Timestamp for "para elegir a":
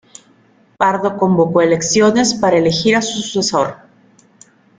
2.33-3.03